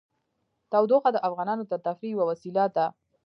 [0.71, 2.85] تودوخه د افغانانو د تفریح یوه وسیله ده.